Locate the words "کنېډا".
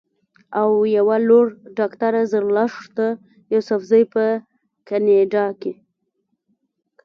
4.87-5.45